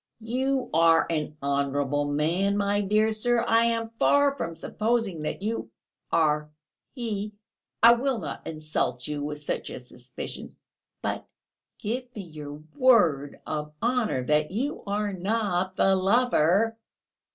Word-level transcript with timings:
"You 0.23 0.71
are 0.73 1.05
an 1.11 1.37
honourable 1.43 2.05
man, 2.05 2.57
my 2.57 2.81
dear 2.81 3.11
sir. 3.11 3.45
I 3.47 3.65
am 3.65 3.91
far 3.99 4.35
from 4.35 4.55
supposing 4.55 5.21
that 5.21 5.43
you 5.43 5.69
are 6.11 6.49
he, 6.95 7.33
I 7.83 7.93
will 7.93 8.17
not 8.17 8.47
insult 8.47 9.05
you 9.07 9.21
with 9.23 9.43
such 9.43 9.69
a 9.69 9.77
suspicion; 9.79 10.55
but... 11.03 11.27
give 11.77 12.15
me 12.15 12.23
your 12.23 12.63
word 12.75 13.41
of 13.45 13.73
honour 13.79 14.23
that 14.25 14.49
you 14.49 14.81
are 14.87 15.13
not 15.13 15.75
the 15.75 15.95
lover...." 15.95 16.79